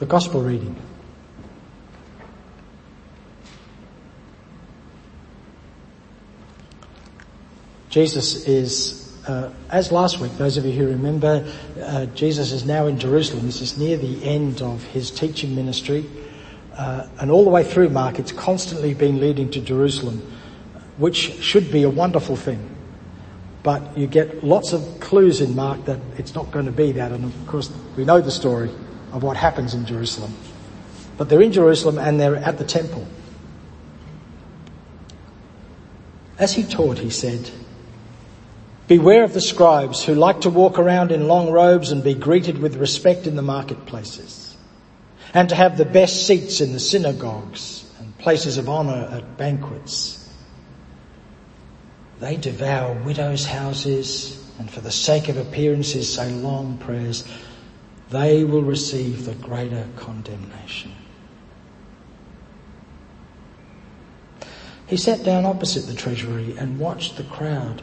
The 0.00 0.06
Gospel 0.06 0.40
reading. 0.40 0.74
Jesus 7.90 8.46
is, 8.46 9.22
uh, 9.28 9.52
as 9.68 9.92
last 9.92 10.18
week, 10.18 10.32
those 10.38 10.56
of 10.56 10.64
you 10.64 10.72
who 10.72 10.86
remember, 10.86 11.46
uh, 11.82 12.06
Jesus 12.06 12.50
is 12.50 12.64
now 12.64 12.86
in 12.86 12.98
Jerusalem. 12.98 13.44
This 13.44 13.60
is 13.60 13.76
near 13.76 13.98
the 13.98 14.24
end 14.24 14.62
of 14.62 14.82
his 14.84 15.10
teaching 15.10 15.54
ministry. 15.54 16.06
Uh, 16.78 17.06
and 17.20 17.30
all 17.30 17.44
the 17.44 17.50
way 17.50 17.62
through 17.62 17.90
Mark, 17.90 18.18
it's 18.18 18.32
constantly 18.32 18.94
been 18.94 19.20
leading 19.20 19.50
to 19.50 19.60
Jerusalem, 19.60 20.22
which 20.96 21.42
should 21.42 21.70
be 21.70 21.82
a 21.82 21.90
wonderful 21.90 22.36
thing. 22.36 22.74
But 23.62 23.98
you 23.98 24.06
get 24.06 24.42
lots 24.42 24.72
of 24.72 24.98
clues 25.00 25.42
in 25.42 25.54
Mark 25.54 25.84
that 25.84 26.00
it's 26.16 26.34
not 26.34 26.50
going 26.52 26.64
to 26.64 26.72
be 26.72 26.92
that. 26.92 27.12
And 27.12 27.26
of 27.26 27.46
course, 27.46 27.70
we 27.98 28.06
know 28.06 28.22
the 28.22 28.30
story 28.30 28.70
of 29.12 29.22
what 29.22 29.36
happens 29.36 29.74
in 29.74 29.86
Jerusalem. 29.86 30.34
But 31.16 31.28
they're 31.28 31.42
in 31.42 31.52
Jerusalem 31.52 31.98
and 31.98 32.18
they're 32.18 32.36
at 32.36 32.58
the 32.58 32.64
temple. 32.64 33.06
As 36.38 36.54
he 36.54 36.62
taught, 36.62 36.98
he 36.98 37.10
said, 37.10 37.50
Beware 38.88 39.24
of 39.24 39.34
the 39.34 39.40
scribes 39.40 40.02
who 40.02 40.14
like 40.14 40.40
to 40.40 40.50
walk 40.50 40.78
around 40.78 41.12
in 41.12 41.28
long 41.28 41.50
robes 41.50 41.92
and 41.92 42.02
be 42.02 42.14
greeted 42.14 42.58
with 42.58 42.76
respect 42.76 43.26
in 43.26 43.36
the 43.36 43.42
marketplaces, 43.42 44.56
and 45.32 45.48
to 45.50 45.54
have 45.54 45.76
the 45.76 45.84
best 45.84 46.26
seats 46.26 46.60
in 46.60 46.72
the 46.72 46.80
synagogues 46.80 47.88
and 48.00 48.16
places 48.18 48.56
of 48.56 48.68
honor 48.68 49.08
at 49.12 49.36
banquets. 49.36 50.28
They 52.18 52.36
devour 52.36 52.94
widows' 53.04 53.46
houses 53.46 54.40
and 54.58 54.70
for 54.70 54.80
the 54.82 54.90
sake 54.90 55.28
of 55.28 55.38
appearances 55.38 56.12
say 56.12 56.30
long 56.32 56.76
prayers. 56.78 57.24
They 58.10 58.44
will 58.44 58.62
receive 58.62 59.24
the 59.24 59.34
greater 59.34 59.86
condemnation. 59.96 60.92
He 64.88 64.96
sat 64.96 65.22
down 65.22 65.46
opposite 65.46 65.86
the 65.86 65.94
treasury 65.94 66.56
and 66.58 66.80
watched 66.80 67.16
the 67.16 67.22
crowd 67.22 67.82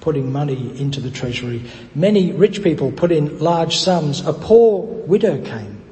putting 0.00 0.30
money 0.30 0.78
into 0.78 1.00
the 1.00 1.10
treasury. 1.10 1.64
Many 1.94 2.30
rich 2.30 2.62
people 2.62 2.92
put 2.92 3.10
in 3.10 3.40
large 3.40 3.78
sums. 3.78 4.24
A 4.24 4.32
poor 4.32 4.82
widow 4.82 5.42
came 5.44 5.82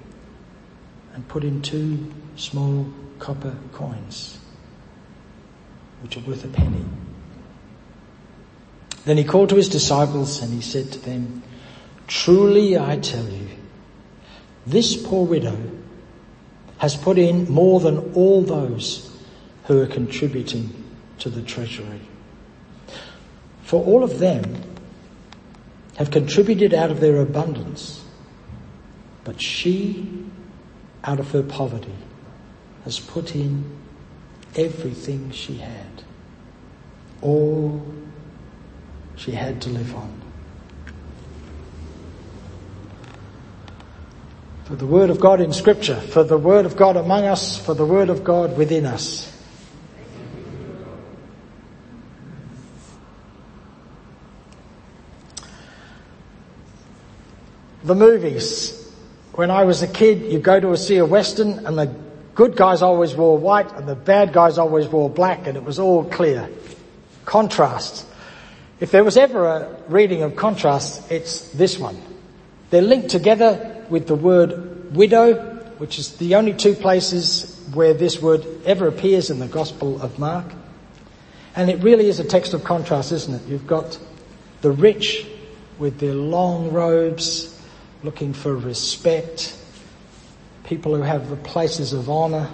and 1.15 1.27
put 1.27 1.43
in 1.43 1.63
two 1.63 2.13
small 2.37 2.87
copper 3.19 3.57
coins, 3.73 4.39
which 6.03 6.17
are 6.17 6.21
worth 6.21 6.45
a 6.45 6.49
penny. 6.49 6.85
Then 9.05 9.17
he 9.17 9.25
called 9.25 9.49
to 9.49 9.57
his 9.57 9.69
disciples 9.69 10.43
and 10.43 10.53
he 10.53 10.61
said 10.61 10.93
to 10.93 10.99
them, 11.01 11.43
Truly 12.07 12.79
I 12.79 12.99
tell 12.99 13.27
you, 13.27 13.49
this 14.67 14.97
poor 14.97 15.27
widow 15.27 15.59
has 16.79 16.97
put 16.97 17.19
in 17.19 17.51
more 17.51 17.81
than 17.81 18.13
all 18.15 18.43
those 18.43 19.17
who 19.65 19.81
are 19.81 19.87
contributing 19.87 20.85
to 21.19 21.31
the 21.31 21.43
treasury. 21.43 22.01
For 23.63 23.85
all 23.85 24.03
of 24.03 24.19
them 24.19 24.63
have 25.97 26.11
contributed 26.11 26.75
out 26.75 26.91
of 26.91 27.01
their 27.01 27.21
abundance, 27.21 28.05
but 29.25 29.41
she, 29.41 30.27
out 31.05 31.21
of 31.21 31.31
her 31.31 31.43
poverty, 31.43 31.95
has 32.85 32.99
put 32.99 33.37
in 33.37 33.65
everything 34.57 35.31
she 35.31 35.59
had, 35.59 36.03
all 37.21 37.85
she 39.17 39.33
had 39.33 39.61
to 39.63 39.71
live 39.71 39.95
on. 39.95 40.22
For 44.73 44.77
the 44.77 44.87
Word 44.87 45.11
of 45.11 45.21
God 45.21 45.43
in 45.43 45.53
Scripture, 45.53 45.97
for 45.97 46.25
the 46.25 46.39
Word 46.39 46.65
of 46.65 46.79
God 46.79 46.97
among 46.97 47.27
us, 47.27 47.59
for 47.59 47.75
the 47.75 47.85
Word 47.85 48.09
of 48.09 48.25
God 48.25 48.57
within 48.57 48.87
us. 48.87 49.31
The 57.85 57.95
movies. 57.95 58.91
When 59.35 59.51
I 59.51 59.65
was 59.65 59.83
a 59.83 59.87
kid, 59.87 60.33
you 60.33 60.39
go 60.39 60.59
to 60.59 60.75
see 60.79 60.97
a 60.97 61.05
western 61.05 61.67
and 61.67 61.77
the 61.77 61.95
good 62.35 62.57
guys 62.57 62.81
always 62.81 63.15
wore 63.15 63.37
white 63.37 63.71
and 63.73 63.87
the 63.87 63.95
bad 63.95 64.33
guys 64.33 64.57
always 64.57 64.89
wore 64.89 65.11
black 65.11 65.47
and 65.47 65.59
it 65.59 65.65
was 65.65 65.79
all 65.79 66.03
clear. 66.03 66.49
Contrast. 67.27 68.07
If 68.81 68.91
there 68.91 69.05
was 69.05 69.19
ever 69.19 69.45
a 69.45 69.83
reading 69.89 70.23
of 70.23 70.35
contrast, 70.35 71.13
it's 71.13 71.49
this 71.51 71.79
one. 71.79 72.01
They're 72.71 72.81
linked 72.81 73.11
together 73.11 73.72
with 73.91 74.07
the 74.07 74.15
word 74.15 74.95
widow, 74.95 75.35
which 75.79 75.99
is 75.99 76.17
the 76.17 76.35
only 76.35 76.55
two 76.55 76.75
places 76.75 77.61
where 77.73 77.95
this 77.95 78.21
word 78.21 78.45
ever 78.65 78.89
appears 78.89 79.31
in 79.31 79.39
the 79.39 79.47
Gospel 79.47 80.01
of 80.01 80.19
Mark. 80.19 80.47
And 81.55 81.71
it 81.71 81.83
really 81.83 82.09
is 82.09 82.21
a 82.21 82.25
text 82.25 82.55
of 82.55 82.65
contrast, 82.65 83.13
isn't 83.13 83.35
it? 83.35 83.43
You've 83.49 83.67
got 83.67 83.99
the 84.61 84.71
rich 84.71 85.27
with 85.79 85.99
their 85.99 86.15
long 86.15 86.73
robes, 86.73 87.61
looking 88.03 88.33
for 88.33 88.57
respect, 88.57 89.57
people 90.65 90.95
who 90.95 91.03
have 91.03 91.29
the 91.29 91.37
places 91.37 91.93
of 91.93 92.09
honour. 92.09 92.49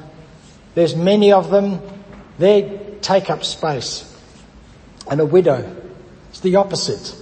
There's 0.74 0.96
many 0.96 1.32
of 1.32 1.50
them. 1.50 1.80
They 2.38 2.96
take 3.02 3.30
up 3.30 3.44
space. 3.44 4.04
And 5.10 5.20
a 5.20 5.26
widow, 5.26 5.76
it's 6.30 6.40
the 6.40 6.56
opposite. 6.56 7.14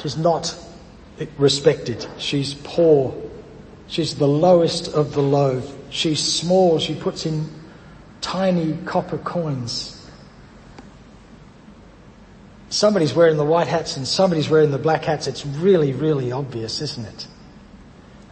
She's 0.00 0.16
not 0.16 0.54
respected. 1.36 2.06
She's 2.18 2.54
poor. 2.54 3.14
She's 3.86 4.16
the 4.16 4.28
lowest 4.28 4.88
of 4.88 5.14
the 5.14 5.22
low. 5.22 5.62
She's 5.90 6.22
small. 6.22 6.78
She 6.78 6.94
puts 6.94 7.26
in 7.26 7.48
tiny 8.20 8.76
copper 8.84 9.18
coins 9.18 9.98
somebody's 12.70 13.14
wearing 13.14 13.36
the 13.36 13.44
white 13.44 13.66
hats 13.66 13.96
and 13.96 14.06
somebody's 14.06 14.48
wearing 14.48 14.70
the 14.70 14.78
black 14.78 15.04
hats, 15.04 15.26
it's 15.26 15.44
really, 15.44 15.92
really 15.92 16.32
obvious, 16.32 16.80
isn't 16.80 17.06
it? 17.06 17.26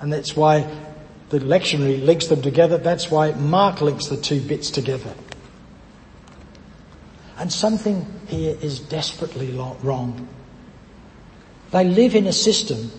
And 0.00 0.12
that's 0.12 0.36
why 0.36 0.70
the 1.30 1.38
lectionary 1.38 2.04
links 2.04 2.26
them 2.26 2.42
together. 2.42 2.78
That's 2.78 3.10
why 3.10 3.32
Mark 3.32 3.80
links 3.80 4.06
the 4.06 4.16
two 4.16 4.40
bits 4.40 4.70
together. 4.70 5.14
And 7.38 7.52
something 7.52 8.06
here 8.28 8.56
is 8.60 8.80
desperately 8.80 9.52
wrong. 9.52 10.28
They 11.70 11.84
live 11.84 12.14
in 12.14 12.26
a 12.26 12.32
system 12.32 12.90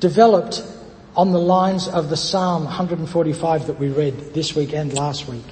developed 0.00 0.62
on 1.16 1.32
the 1.32 1.38
lines 1.38 1.88
of 1.88 2.08
the 2.08 2.16
Psalm 2.16 2.64
145 2.64 3.66
that 3.66 3.78
we 3.78 3.88
read 3.88 4.34
this 4.34 4.54
week 4.54 4.72
and 4.72 4.92
last 4.92 5.28
week. 5.28 5.44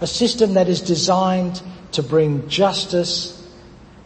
A 0.00 0.06
system 0.06 0.54
that 0.54 0.68
is 0.68 0.80
designed 0.80 1.62
to 1.92 2.02
bring 2.02 2.48
justice 2.48 3.34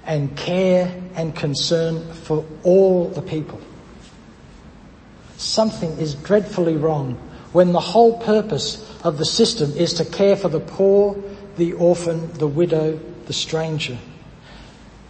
and 0.07 0.37
care 0.37 0.95
and 1.15 1.35
concern 1.35 2.13
for 2.13 2.45
all 2.63 3.09
the 3.09 3.23
people. 3.23 3.61
Something 5.37 5.91
is 5.99 6.15
dreadfully 6.15 6.77
wrong 6.77 7.15
when 7.53 7.73
the 7.73 7.81
whole 7.81 8.19
purpose 8.21 8.89
of 9.05 9.19
the 9.19 9.25
system 9.25 9.73
is 9.77 9.95
to 9.95 10.05
care 10.05 10.37
for 10.37 10.49
the 10.49 10.61
poor, 10.61 11.17
the 11.57 11.73
orphan, 11.75 12.33
the 12.35 12.47
widow, 12.47 12.99
the 13.27 13.33
stranger. 13.33 13.99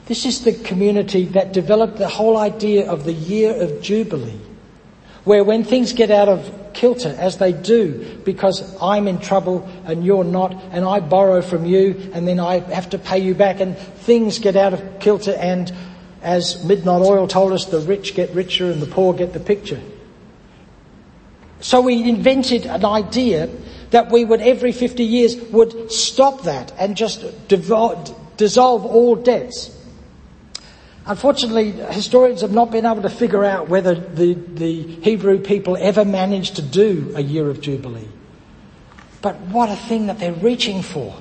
This 0.06 0.26
is 0.26 0.42
the 0.44 0.52
community 0.52 1.26
that 1.26 1.52
developed 1.52 1.98
the 1.98 2.08
whole 2.08 2.36
idea 2.36 2.90
of 2.90 3.04
the 3.04 3.12
year 3.12 3.54
of 3.54 3.80
Jubilee, 3.82 4.40
where 5.24 5.44
when 5.44 5.64
things 5.64 5.92
get 5.92 6.10
out 6.10 6.28
of 6.28 6.58
kilter 6.72 7.14
as 7.18 7.38
they 7.38 7.52
do 7.52 8.18
because 8.24 8.76
I'm 8.80 9.06
in 9.06 9.18
trouble 9.18 9.68
and 9.84 10.04
you're 10.04 10.24
not 10.24 10.52
and 10.72 10.84
I 10.84 11.00
borrow 11.00 11.42
from 11.42 11.66
you 11.66 12.10
and 12.14 12.26
then 12.26 12.40
I 12.40 12.60
have 12.60 12.90
to 12.90 12.98
pay 12.98 13.18
you 13.18 13.34
back 13.34 13.60
and 13.60 13.76
things 13.76 14.38
get 14.38 14.56
out 14.56 14.72
of 14.72 14.98
kilter 14.98 15.32
and 15.32 15.72
as 16.22 16.64
Midnight 16.64 17.02
Oil 17.02 17.26
told 17.26 17.52
us, 17.52 17.66
the 17.66 17.81
rich 17.81 18.14
get 18.14 18.31
richer 18.31 18.70
and 18.70 18.81
the 18.81 18.87
poor 18.87 19.12
get 19.12 19.32
the 19.32 19.40
picture. 19.40 19.81
So 21.60 21.81
we 21.81 22.08
invented 22.08 22.64
an 22.66 22.84
idea 22.84 23.49
that 23.90 24.10
we 24.10 24.25
would 24.25 24.40
every 24.40 24.72
50 24.72 25.04
years 25.04 25.37
would 25.50 25.90
stop 25.90 26.43
that 26.43 26.72
and 26.78 26.96
just 26.96 27.25
dissolve 27.49 28.87
all 28.87 29.16
debts. 29.16 29.78
Unfortunately, 31.04 31.72
historians 31.72 32.43
have 32.43 32.52
not 32.52 32.70
been 32.70 32.87
able 32.87 33.02
to 33.02 33.10
figure 33.10 33.44
out 33.44 33.69
whether 33.69 33.94
the, 33.94 34.34
the 34.34 34.82
Hebrew 34.82 35.38
people 35.38 35.76
ever 35.76 36.04
managed 36.04 36.56
to 36.56 36.62
do 36.62 37.12
a 37.16 37.20
year 37.20 37.50
of 37.50 37.60
Jubilee. 37.60 38.08
But 39.20 39.37
what 39.40 39.69
a 39.69 39.76
thing 39.76 40.06
that 40.06 40.20
they're 40.20 40.32
reaching 40.32 40.82
for. 40.82 41.16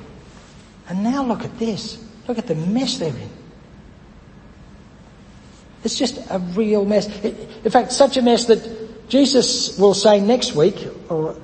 And 0.88 1.04
now 1.04 1.24
look 1.24 1.44
at 1.44 1.58
this. 1.58 2.04
Look 2.28 2.38
at 2.38 2.48
the 2.48 2.56
mess 2.56 2.98
they're 2.98 3.16
in. 3.16 3.30
It's 5.84 5.98
just 5.98 6.18
a 6.30 6.38
real 6.38 6.86
mess. 6.86 7.08
In 7.24 7.72
fact, 7.72 7.92
such 7.92 8.18
a 8.18 8.22
mess 8.22 8.46
that 8.46 9.10
Jesus 9.10 9.80
will 9.80 9.96
say 9.96 10.20
next 10.20 10.54
week, 10.54 10.88
or 11.10 11.36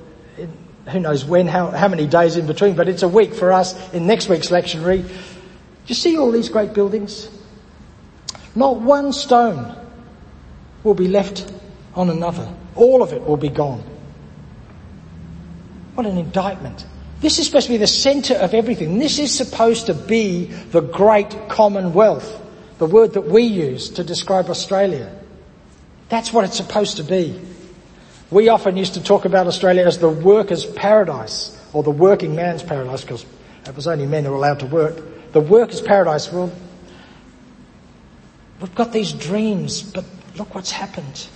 who 0.86 1.00
knows 1.00 1.24
when, 1.24 1.48
how, 1.48 1.70
how 1.70 1.88
many 1.88 2.06
days 2.06 2.36
in 2.36 2.46
between, 2.46 2.76
but 2.76 2.88
it's 2.88 3.02
a 3.02 3.08
week 3.08 3.34
for 3.34 3.52
us 3.52 3.92
in 3.92 4.06
next 4.06 4.28
week's 4.28 4.48
lectionary. 4.48 5.02
Do 5.02 5.12
you 5.86 5.94
see 5.96 6.16
all 6.16 6.30
these 6.30 6.48
great 6.48 6.72
buildings? 6.72 7.28
Not 8.58 8.80
one 8.80 9.12
stone 9.12 9.72
will 10.82 10.94
be 10.94 11.06
left 11.06 11.48
on 11.94 12.10
another. 12.10 12.52
All 12.74 13.04
of 13.04 13.12
it 13.12 13.24
will 13.24 13.36
be 13.36 13.50
gone. 13.50 13.84
What 15.94 16.08
an 16.08 16.18
indictment. 16.18 16.84
This 17.20 17.38
is 17.38 17.46
supposed 17.46 17.66
to 17.66 17.72
be 17.72 17.76
the 17.76 17.86
center 17.86 18.34
of 18.34 18.54
everything. 18.54 18.98
This 18.98 19.20
is 19.20 19.32
supposed 19.32 19.86
to 19.86 19.94
be 19.94 20.46
the 20.46 20.80
great 20.80 21.36
commonwealth, 21.48 22.42
the 22.78 22.86
word 22.86 23.12
that 23.12 23.28
we 23.28 23.44
use 23.44 23.90
to 23.90 24.02
describe 24.02 24.50
Australia. 24.50 25.08
That's 26.08 26.32
what 26.32 26.44
it's 26.44 26.56
supposed 26.56 26.96
to 26.96 27.04
be. 27.04 27.40
We 28.32 28.48
often 28.48 28.76
used 28.76 28.94
to 28.94 29.02
talk 29.04 29.24
about 29.24 29.46
Australia 29.46 29.86
as 29.86 29.98
the 29.98 30.08
worker's 30.08 30.66
paradise, 30.66 31.56
or 31.72 31.84
the 31.84 31.92
working 31.92 32.34
man's 32.34 32.64
paradise, 32.64 33.02
because 33.02 33.24
it 33.68 33.76
was 33.76 33.86
only 33.86 34.06
men 34.06 34.24
who 34.24 34.32
were 34.32 34.36
allowed 34.36 34.58
to 34.60 34.66
work. 34.66 35.00
The 35.30 35.40
worker's 35.40 35.80
paradise, 35.80 36.32
well, 36.32 36.50
we've 38.60 38.74
got 38.74 38.92
these 38.92 39.12
dreams, 39.12 39.82
but 39.82 40.04
look 40.36 40.54
what's 40.54 40.70
happened. 40.70 41.26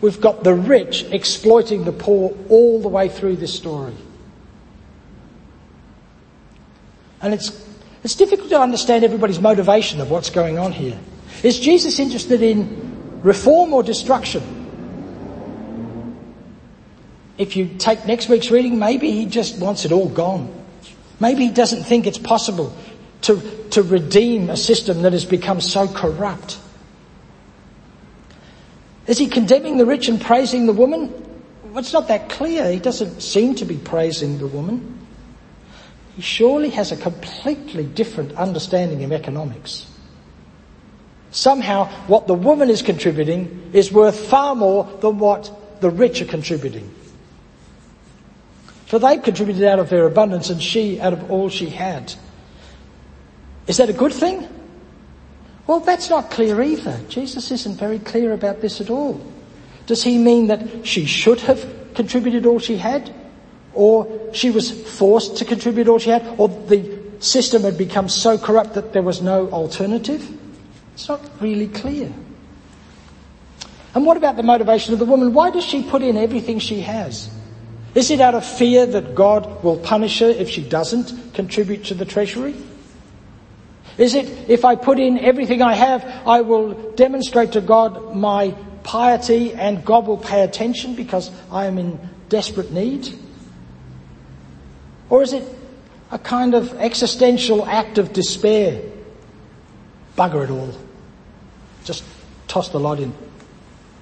We've 0.00 0.20
got 0.20 0.44
the 0.44 0.54
rich 0.54 1.04
exploiting 1.10 1.84
the 1.84 1.92
poor 1.92 2.36
all 2.48 2.80
the 2.80 2.88
way 2.88 3.08
through 3.08 3.36
this 3.36 3.54
story. 3.54 3.94
And 7.22 7.32
it's, 7.32 7.66
it's 8.02 8.14
difficult 8.14 8.50
to 8.50 8.60
understand 8.60 9.02
everybody's 9.02 9.40
motivation 9.40 10.02
of 10.02 10.10
what's 10.10 10.28
going 10.28 10.58
on 10.58 10.72
here. 10.72 10.98
Is 11.42 11.58
Jesus 11.58 11.98
interested 11.98 12.42
in 12.42 13.22
reform 13.22 13.72
or 13.72 13.82
destruction? 13.82 14.42
If 17.38 17.56
you 17.56 17.66
take 17.78 18.04
next 18.06 18.28
week's 18.28 18.50
reading, 18.50 18.78
maybe 18.78 19.10
he 19.10 19.24
just 19.24 19.58
wants 19.58 19.86
it 19.86 19.92
all 19.92 20.08
gone. 20.08 20.52
Maybe 21.18 21.46
he 21.46 21.50
doesn't 21.50 21.84
think 21.84 22.06
it's 22.06 22.18
possible 22.18 22.76
to, 23.22 23.40
to 23.74 23.82
redeem 23.82 24.50
a 24.50 24.56
system 24.56 25.02
that 25.02 25.12
has 25.12 25.24
become 25.24 25.60
so 25.60 25.88
corrupt. 25.88 26.58
Is 29.08 29.18
he 29.18 29.26
condemning 29.26 29.78
the 29.78 29.84
rich 29.84 30.08
and 30.08 30.20
praising 30.20 30.66
the 30.66 30.72
woman? 30.72 31.12
Well, 31.64 31.78
it's 31.78 31.92
not 31.92 32.06
that 32.08 32.28
clear. 32.28 32.70
He 32.70 32.78
doesn't 32.78 33.20
seem 33.20 33.56
to 33.56 33.64
be 33.64 33.76
praising 33.76 34.38
the 34.38 34.46
woman. 34.46 35.00
He 36.14 36.22
surely 36.22 36.70
has 36.70 36.92
a 36.92 36.96
completely 36.96 37.84
different 37.84 38.32
understanding 38.36 39.02
of 39.02 39.10
economics. 39.10 39.86
Somehow 41.32 41.86
what 42.06 42.28
the 42.28 42.34
woman 42.34 42.70
is 42.70 42.80
contributing 42.80 43.70
is 43.72 43.90
worth 43.90 44.28
far 44.28 44.54
more 44.54 44.84
than 45.00 45.18
what 45.18 45.50
the 45.80 45.90
rich 45.90 46.22
are 46.22 46.26
contributing. 46.26 46.94
For 48.86 49.00
they've 49.00 49.20
contributed 49.20 49.64
out 49.64 49.80
of 49.80 49.90
their 49.90 50.06
abundance 50.06 50.50
and 50.50 50.62
she 50.62 51.00
out 51.00 51.12
of 51.12 51.28
all 51.28 51.48
she 51.48 51.70
had. 51.70 52.14
Is 53.66 53.78
that 53.78 53.88
a 53.88 53.92
good 53.92 54.12
thing? 54.12 54.48
Well, 55.66 55.80
that's 55.80 56.10
not 56.10 56.30
clear 56.30 56.60
either. 56.62 57.00
Jesus 57.08 57.50
isn't 57.50 57.78
very 57.78 57.98
clear 57.98 58.32
about 58.32 58.60
this 58.60 58.80
at 58.80 58.90
all. 58.90 59.20
Does 59.86 60.02
he 60.02 60.18
mean 60.18 60.48
that 60.48 60.86
she 60.86 61.06
should 61.06 61.40
have 61.40 61.94
contributed 61.94 62.46
all 62.46 62.58
she 62.58 62.76
had? 62.76 63.14
Or 63.72 64.30
she 64.32 64.50
was 64.50 64.70
forced 64.70 65.38
to 65.38 65.44
contribute 65.44 65.88
all 65.88 65.98
she 65.98 66.10
had? 66.10 66.26
Or 66.38 66.48
the 66.48 66.98
system 67.20 67.62
had 67.62 67.78
become 67.78 68.08
so 68.08 68.36
corrupt 68.36 68.74
that 68.74 68.92
there 68.92 69.02
was 69.02 69.22
no 69.22 69.48
alternative? 69.50 70.28
It's 70.94 71.08
not 71.08 71.20
really 71.40 71.68
clear. 71.68 72.12
And 73.94 74.04
what 74.04 74.16
about 74.16 74.36
the 74.36 74.42
motivation 74.42 74.92
of 74.92 74.98
the 74.98 75.06
woman? 75.06 75.32
Why 75.32 75.50
does 75.50 75.64
she 75.64 75.82
put 75.82 76.02
in 76.02 76.16
everything 76.16 76.58
she 76.58 76.80
has? 76.82 77.30
Is 77.94 78.10
it 78.10 78.20
out 78.20 78.34
of 78.34 78.44
fear 78.44 78.86
that 78.86 79.14
God 79.14 79.62
will 79.62 79.78
punish 79.78 80.18
her 80.18 80.28
if 80.28 80.50
she 80.50 80.62
doesn't 80.62 81.34
contribute 81.34 81.84
to 81.84 81.94
the 81.94 82.04
treasury? 82.04 82.54
Is 83.96 84.14
it, 84.14 84.50
if 84.50 84.64
I 84.64 84.74
put 84.74 84.98
in 84.98 85.18
everything 85.18 85.62
I 85.62 85.74
have, 85.74 86.04
I 86.26 86.40
will 86.40 86.92
demonstrate 86.92 87.52
to 87.52 87.60
God 87.60 88.14
my 88.14 88.54
piety 88.82 89.52
and 89.52 89.84
God 89.84 90.06
will 90.06 90.18
pay 90.18 90.42
attention 90.42 90.94
because 90.94 91.30
I 91.50 91.66
am 91.66 91.78
in 91.78 91.98
desperate 92.28 92.72
need? 92.72 93.08
Or 95.10 95.22
is 95.22 95.32
it 95.32 95.44
a 96.10 96.18
kind 96.18 96.54
of 96.54 96.74
existential 96.74 97.64
act 97.66 97.98
of 97.98 98.12
despair? 98.12 98.82
Bugger 100.16 100.44
it 100.44 100.50
all. 100.50 100.72
Just 101.84 102.04
toss 102.48 102.70
the 102.70 102.80
lot 102.80 102.98
in. 103.00 103.12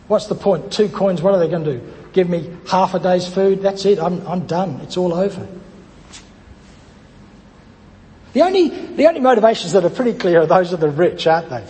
What's 0.08 0.26
the 0.26 0.34
point? 0.34 0.72
Two 0.72 0.88
coins, 0.88 1.22
what 1.22 1.34
are 1.34 1.38
they 1.38 1.48
going 1.48 1.64
to 1.64 1.78
do? 1.78 1.92
Give 2.12 2.28
me 2.28 2.50
half 2.68 2.94
a 2.94 2.98
day's 2.98 3.26
food? 3.26 3.62
That's 3.62 3.84
it. 3.84 3.98
I'm, 3.98 4.26
I'm 4.26 4.46
done. 4.46 4.80
It's 4.82 4.96
all 4.96 5.14
over. 5.14 5.46
The 8.32 8.42
only, 8.42 8.68
the 8.68 9.06
only 9.06 9.20
motivations 9.20 9.72
that 9.72 9.84
are 9.84 9.90
pretty 9.90 10.18
clear 10.18 10.42
are 10.42 10.46
those 10.46 10.72
of 10.72 10.80
the 10.80 10.88
rich, 10.88 11.26
aren't 11.26 11.50
they? 11.50 11.64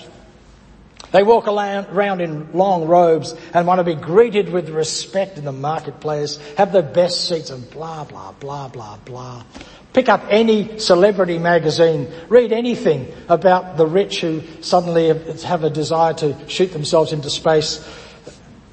They 1.12 1.22
walk 1.22 1.46
around 1.46 2.20
in 2.20 2.52
long 2.52 2.86
robes 2.86 3.34
and 3.52 3.66
want 3.66 3.80
to 3.80 3.84
be 3.84 3.94
greeted 3.94 4.48
with 4.48 4.70
respect 4.70 5.36
in 5.36 5.44
the 5.44 5.52
marketplace, 5.52 6.38
have 6.56 6.72
the 6.72 6.82
best 6.82 7.28
seats 7.28 7.50
and 7.50 7.68
blah, 7.70 8.04
blah, 8.04 8.32
blah, 8.32 8.68
blah, 8.68 8.96
blah. 9.04 9.44
Pick 9.92 10.08
up 10.08 10.24
any 10.30 10.78
celebrity 10.78 11.38
magazine, 11.38 12.10
read 12.28 12.50
anything 12.50 13.12
about 13.28 13.76
the 13.76 13.86
rich 13.86 14.22
who 14.22 14.42
suddenly 14.62 15.08
have 15.42 15.64
a 15.64 15.70
desire 15.70 16.14
to 16.14 16.48
shoot 16.48 16.72
themselves 16.72 17.12
into 17.12 17.28
space 17.28 17.86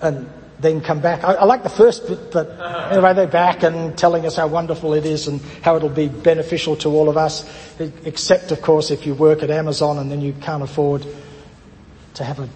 and 0.01 0.29
then 0.59 0.81
come 0.81 0.99
back. 0.99 1.23
I, 1.23 1.35
I, 1.35 1.43
like 1.45 1.63
the 1.63 1.69
first 1.69 2.07
bit, 2.07 2.31
but 2.31 2.49
anyway, 2.91 3.13
they're 3.13 3.27
back 3.27 3.63
and 3.63 3.97
telling 3.97 4.25
us 4.25 4.35
how 4.35 4.47
wonderful 4.47 4.93
it 4.93 5.05
is 5.05 5.27
and 5.27 5.41
how 5.63 5.75
it'll 5.77 5.89
be 5.89 6.09
beneficial 6.09 6.75
to 6.77 6.89
all 6.89 7.09
of 7.09 7.17
us, 7.17 7.49
except 7.79 8.51
of 8.51 8.61
course 8.61 8.91
if 8.91 9.05
you 9.05 9.13
work 9.13 9.41
at 9.41 9.51
Amazon 9.51 9.97
and 9.97 10.11
then 10.11 10.21
you 10.21 10.33
can't 10.33 10.63
afford 10.63 11.05
to 12.15 12.23
have 12.23 12.39
a 12.39 12.49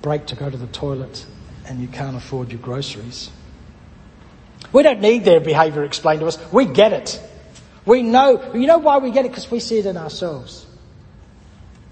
break 0.00 0.26
to 0.26 0.36
go 0.36 0.48
to 0.48 0.56
the 0.56 0.66
toilet 0.68 1.26
and 1.66 1.80
you 1.80 1.88
can't 1.88 2.16
afford 2.16 2.50
your 2.50 2.60
groceries. 2.60 3.30
We 4.72 4.82
don't 4.82 5.00
need 5.00 5.24
their 5.24 5.40
behaviour 5.40 5.84
explained 5.84 6.20
to 6.20 6.26
us. 6.26 6.38
We 6.52 6.64
get 6.64 6.92
it. 6.92 7.22
We 7.84 8.02
know, 8.02 8.52
you 8.54 8.66
know 8.66 8.78
why 8.78 8.98
we 8.98 9.10
get 9.10 9.24
it? 9.24 9.28
Because 9.28 9.50
we 9.50 9.60
see 9.60 9.78
it 9.78 9.86
in 9.86 9.96
ourselves. 9.96 10.66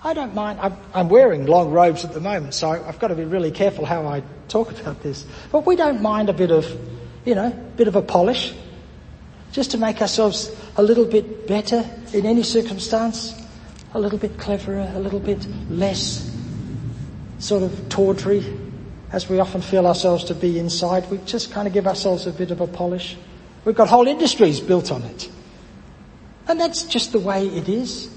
I 0.06 0.14
don't 0.14 0.36
mind. 0.36 0.60
I'm, 0.94 1.08
wearing 1.08 1.46
long 1.46 1.72
robes 1.72 2.04
at 2.04 2.14
the 2.14 2.20
moment, 2.20 2.54
so 2.54 2.70
I've 2.70 3.00
got 3.00 3.08
to 3.08 3.16
be 3.16 3.24
really 3.24 3.50
careful 3.50 3.84
how 3.84 4.06
I 4.06 4.22
talk 4.46 4.70
about 4.70 5.02
this. 5.02 5.26
But 5.50 5.66
we 5.66 5.74
don't 5.74 6.00
mind 6.00 6.28
a 6.28 6.32
bit 6.32 6.52
of, 6.52 6.64
you 7.24 7.34
know, 7.34 7.50
bit 7.76 7.88
of 7.88 7.96
a 7.96 8.02
polish, 8.02 8.54
just 9.50 9.72
to 9.72 9.78
make 9.78 10.00
ourselves 10.00 10.52
a 10.76 10.82
little 10.84 11.06
bit 11.06 11.48
better 11.48 11.84
in 12.12 12.24
any 12.24 12.44
circumstance, 12.44 13.34
a 13.94 13.98
little 13.98 14.16
bit 14.16 14.38
cleverer, 14.38 14.88
a 14.94 15.00
little 15.00 15.18
bit 15.18 15.44
less 15.68 16.32
sort 17.40 17.64
of 17.64 17.88
tawdry, 17.88 18.44
as 19.10 19.28
we 19.28 19.40
often 19.40 19.60
feel 19.60 19.88
ourselves 19.88 20.22
to 20.22 20.36
be 20.36 20.60
inside. 20.60 21.10
We 21.10 21.18
just 21.26 21.50
kind 21.50 21.66
of 21.66 21.75
give 21.75 21.88
ourselves 21.88 22.28
a 22.28 22.32
bit 22.32 22.52
of 22.52 22.60
a 22.60 22.68
polish. 22.68 23.16
We've 23.64 23.75
got 23.75 23.88
whole 23.88 24.06
industries 24.06 24.60
built 24.60 24.92
on 24.92 25.02
it. 25.02 25.28
And 26.46 26.60
that's 26.60 26.84
just 26.84 27.10
the 27.10 27.18
way 27.18 27.48
it 27.48 27.68
is. 27.68 28.08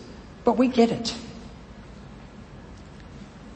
But 0.43 0.59
we 0.59 0.67
get 0.67 0.91
it. 0.91 1.15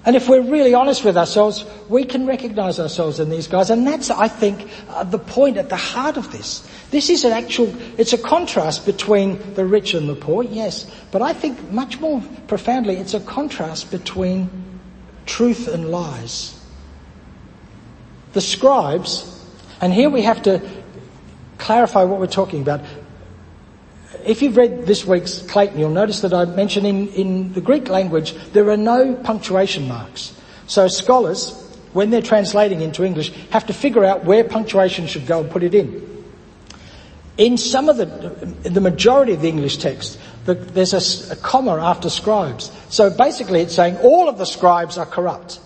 And 0.06 0.18
if 0.18 0.28
we're 0.28 0.42
really 0.42 0.74
honest 0.74 1.06
with 1.06 1.18
ourselves, 1.18 1.64
we 1.88 2.04
can 2.04 2.26
recognize 2.26 2.80
ourselves 2.80 3.20
in 3.20 3.30
these 3.30 3.48
guys. 3.48 3.70
And 3.70 3.88
that's, 3.88 4.10
I 4.10 4.28
think, 4.28 4.70
uh, 4.90 5.06
the 5.06 5.20
point 5.20 5.58
at 5.58 5.70
the 5.70 5.78
heart 5.78 6.18
of 6.18 6.32
this. 6.32 6.68
This 6.92 7.10
is 7.10 7.24
an 7.24 7.32
actual, 7.32 7.74
it's 7.98 8.12
a 8.12 8.18
contrast 8.18 8.86
between 8.86 9.54
the 9.54 9.66
rich 9.66 9.94
and 9.94 10.10
the 10.10 10.16
poor, 10.16 10.44
yes. 10.44 10.92
But 11.12 11.22
I 11.22 11.32
think 11.32 11.72
much 11.72 12.02
more 12.02 12.22
profoundly, 12.48 12.98
it's 12.98 13.14
a 13.14 13.22
contrast 13.22 13.92
between 13.92 14.50
truth 15.26 15.70
and 15.70 15.90
lies. 15.90 16.60
The 18.34 18.42
scribes, 18.42 19.30
and 19.80 19.94
here 19.94 20.10
we 20.10 20.24
have 20.24 20.42
to 20.44 20.62
clarify 21.60 22.04
what 22.04 22.20
we're 22.20 22.28
talking 22.28 22.62
about 22.62 22.82
if 24.26 24.42
you've 24.42 24.58
read 24.58 24.86
this 24.86 25.06
week's 25.06 25.42
Clayton, 25.42 25.80
you'll 25.80 25.90
notice 25.90 26.22
that 26.22 26.34
I 26.34 26.46
mentioned 26.46 26.88
in, 26.88 27.08
in 27.10 27.54
the 27.54 27.62
Greek 27.62 27.90
language, 27.90 28.34
there 28.54 28.70
are 28.70 28.78
no 28.78 29.16
punctuation 29.16 29.88
marks. 29.88 30.34
So 30.68 30.88
scholars, 30.88 31.52
when 31.94 32.10
they're 32.10 32.22
translating 32.22 32.82
into 32.82 33.04
English, 33.04 33.32
have 33.50 33.68
to 33.68 33.74
figure 33.74 34.06
out 34.06 34.26
where 34.26 34.44
punctuation 34.44 35.08
should 35.08 35.28
go 35.28 35.42
and 35.42 35.52
put 35.52 35.64
it 35.64 35.74
in. 35.74 36.10
In 37.38 37.58
some 37.58 37.90
of 37.90 37.98
the, 37.98 38.06
the 38.70 38.82
majority 38.82 39.34
of 39.34 39.42
the 39.42 39.50
English 39.50 39.78
text, 39.78 40.20
the, 40.46 40.54
there's 40.54 40.94
a, 40.94 41.34
a 41.34 41.36
comma 41.36 41.78
after 41.78 42.10
scribes. 42.10 42.72
So 42.90 43.10
basically 43.10 43.62
it's 43.62 43.76
saying 43.76 43.98
all 43.98 44.30
of 44.30 44.38
the 44.38 44.46
scribes 44.46 44.98
are 44.98 45.06
corrupt. 45.06 45.60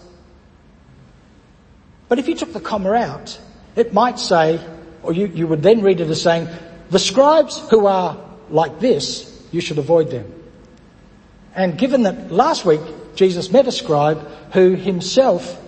But 2.08 2.20
if 2.20 2.28
you 2.28 2.36
took 2.36 2.54
the 2.54 2.62
comma 2.62 2.94
out, 2.94 3.38
it 3.76 3.94
might 3.94 4.18
say, 4.18 4.66
or 5.04 5.12
you, 5.12 5.28
you 5.28 5.46
would 5.48 5.62
then 5.62 5.82
read 5.82 6.00
it 6.00 6.10
as 6.10 6.22
saying, 6.22 6.48
the 6.90 7.00
scribes 7.00 7.60
who 7.70 7.86
are 7.86 8.27
like 8.50 8.80
this, 8.80 9.46
you 9.52 9.62
should 9.62 9.78
avoid 9.78 10.10
them. 10.10 10.34
And 11.56 11.78
given 11.78 12.04
that 12.04 12.32
last 12.32 12.66
week 12.66 12.82
Jesus 13.16 13.52
met 13.52 13.68
a 13.68 13.72
scribe 13.72 14.20
who 14.54 14.76
himself, 14.76 15.60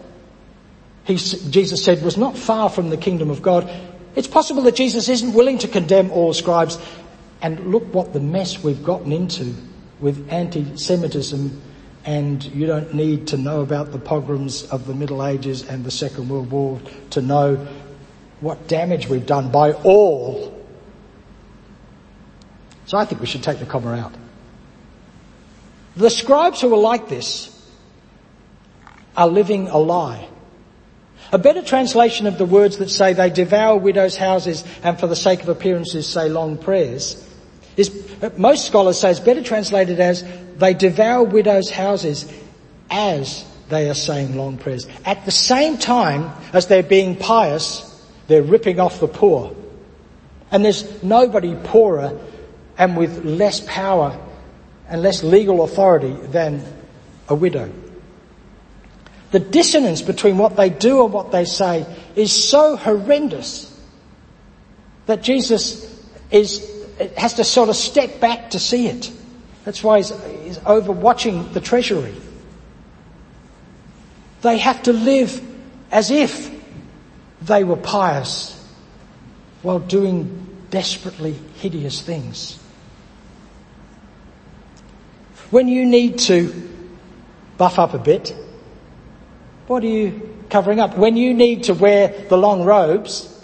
he, 1.03 1.15
Jesus 1.15 1.83
said, 1.83 2.03
was 2.03 2.17
not 2.17 2.37
far 2.37 2.69
from 2.69 2.89
the 2.89 2.97
kingdom 2.97 3.29
of 3.29 3.41
God, 3.41 3.69
it's 4.15 4.27
possible 4.27 4.63
that 4.63 4.75
Jesus 4.75 5.09
isn't 5.09 5.33
willing 5.33 5.57
to 5.59 5.67
condemn 5.67 6.11
all 6.11 6.33
scribes. 6.33 6.77
And 7.41 7.71
look 7.71 7.93
what 7.93 8.13
the 8.13 8.19
mess 8.19 8.61
we've 8.63 8.83
gotten 8.83 9.11
into 9.11 9.55
with 9.99 10.31
anti-Semitism 10.31 11.61
and 12.05 12.43
you 12.43 12.65
don't 12.65 12.93
need 12.93 13.27
to 13.27 13.37
know 13.37 13.61
about 13.61 13.91
the 13.91 13.99
pogroms 13.99 14.63
of 14.63 14.87
the 14.87 14.93
Middle 14.93 15.25
Ages 15.25 15.67
and 15.67 15.83
the 15.83 15.91
Second 15.91 16.29
World 16.29 16.49
War 16.49 16.81
to 17.11 17.21
know 17.21 17.67
what 18.39 18.67
damage 18.67 19.07
we've 19.07 19.25
done 19.25 19.51
by 19.51 19.73
all. 19.73 20.58
So 22.89 22.97
I 22.97 23.05
think 23.05 23.21
we 23.21 23.27
should 23.27 23.43
take 23.43 23.59
the 23.59 23.67
comma 23.67 23.93
out. 23.93 24.11
The 25.95 26.09
scribes 26.09 26.59
who 26.59 26.73
are 26.73 26.77
like 26.79 27.07
this 27.07 27.55
are 29.15 29.27
living 29.27 29.67
a 29.67 29.77
lie. 29.77 30.27
A 31.31 31.37
better 31.37 31.61
translation 31.61 32.25
of 32.25 32.39
the 32.39 32.47
words 32.47 32.79
that 32.79 32.89
say 32.89 33.13
they 33.13 33.29
devour 33.29 33.77
widows' 33.77 34.17
houses 34.17 34.63
and 34.81 34.99
for 34.99 35.05
the 35.05 35.15
sake 35.15 35.43
of 35.43 35.49
appearances 35.49 36.07
say 36.07 36.29
long 36.29 36.57
prayers 36.57 37.23
is, 37.77 37.91
most 38.37 38.65
scholars 38.65 38.99
say 38.99 39.11
it's 39.11 39.19
better 39.19 39.43
translated 39.43 39.99
as 39.99 40.23
they 40.57 40.73
devour 40.73 41.23
widows' 41.23 41.69
houses 41.69 42.27
as 42.89 43.45
they 43.69 43.87
are 43.87 43.93
saying 43.93 44.35
long 44.35 44.57
prayers. 44.57 44.87
At 45.05 45.25
the 45.25 45.31
same 45.31 45.77
time 45.77 46.31
as 46.53 46.65
they're 46.65 46.81
being 46.81 47.17
pious, 47.17 48.03
they're 48.25 48.41
ripping 48.41 48.79
off 48.79 48.99
the 48.99 49.07
poor. 49.07 49.55
And 50.49 50.65
there's 50.65 51.03
nobody 51.03 51.53
poorer 51.53 52.19
and 52.79 52.95
with 52.95 53.25
less 53.25 53.59
power 53.59 54.17
and 54.87 55.03
less 55.03 55.21
legal 55.21 55.63
authority 55.63 56.13
than 56.13 56.63
a 57.27 57.35
widow. 57.35 57.69
The 59.31 59.39
dissonance 59.39 60.01
between 60.01 60.37
what 60.39 60.55
they 60.55 60.71
do 60.71 61.03
and 61.03 61.13
what 61.13 61.31
they 61.31 61.45
say 61.45 61.85
is 62.15 62.31
so 62.31 62.75
horrendous 62.77 63.67
that 65.05 65.21
Jesus 65.21 65.85
is, 66.31 66.65
has 67.17 67.35
to 67.35 67.43
sort 67.43 67.69
of 67.69 67.75
step 67.75 68.19
back 68.19 68.51
to 68.51 68.59
see 68.59 68.87
it. 68.87 69.11
That's 69.65 69.83
why 69.83 69.97
he's, 69.97 70.13
he's 70.43 70.59
over 70.65 70.91
watching 70.91 71.51
the 71.51 71.61
treasury. 71.61 72.15
They 74.41 74.57
have 74.57 74.81
to 74.83 74.93
live 74.93 75.45
as 75.91 76.11
if 76.11 76.49
they 77.41 77.63
were 77.63 77.75
pious 77.75 78.55
while 79.63 79.79
doing 79.79 80.47
desperately 80.69 81.33
hideous 81.55 82.01
things. 82.01 82.57
When 85.51 85.67
you 85.67 85.85
need 85.85 86.19
to 86.19 86.53
buff 87.57 87.79
up 87.79 87.93
a 87.93 87.97
bit, 87.97 88.35
what 89.67 89.83
are 89.83 89.87
you 89.87 90.29
covering 90.49 90.79
up? 90.79 90.97
When 90.97 91.17
you 91.17 91.33
need 91.33 91.63
to 91.65 91.73
wear 91.73 92.07
the 92.29 92.37
long 92.37 92.63
robes 92.65 93.35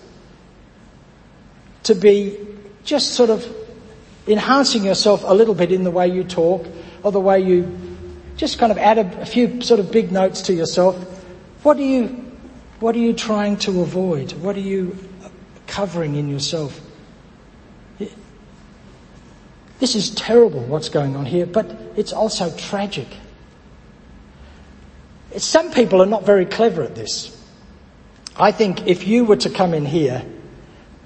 to 1.84 1.96
be 1.96 2.38
just 2.84 3.14
sort 3.14 3.30
of 3.30 3.46
enhancing 4.28 4.84
yourself 4.84 5.24
a 5.26 5.34
little 5.34 5.54
bit 5.54 5.72
in 5.72 5.84
the 5.84 5.92
way 5.92 6.08
you 6.08 6.24
talk 6.24 6.66
or 7.04 7.12
the 7.12 7.20
way 7.20 7.40
you 7.40 7.78
just 8.38 8.60
kind 8.60 8.72
of 8.72 8.78
add 8.78 8.98
a, 8.98 9.22
a 9.22 9.26
few 9.26 9.62
sort 9.62 9.80
of 9.80 9.92
big 9.92 10.12
notes 10.12 10.42
to 10.44 10.54
yourself, 10.54 10.96
what 11.64 11.78
are 11.78 11.82
you, 11.82 12.08
what 12.80 12.96
are 12.96 13.00
you 13.00 13.14
trying 13.14 13.58
to 13.58 13.82
avoid? 13.82 14.34
What 14.34 14.56
are 14.56 14.62
you 14.62 14.98
covering 15.68 16.16
in 16.16 16.28
yourself? 16.28 16.80
This 19.80 19.96
is 19.96 20.10
terrible 20.12 20.62
what's 20.62 20.90
going 20.90 21.16
on 21.16 21.26
here, 21.26 21.46
but 21.46 21.70
it's 21.96 22.14
also 22.14 22.56
tragic. 22.56 23.08
Some 25.38 25.72
people 25.72 26.02
are 26.02 26.08
not 26.08 26.26
very 26.26 26.46
clever 26.46 26.82
at 26.82 26.96
this. 26.96 27.32
I 28.38 28.52
think 28.52 28.88
if 28.88 29.08
you 29.08 29.26
were 29.26 29.36
to 29.38 29.50
come 29.50 29.74
in 29.74 29.86
here, 29.86 30.26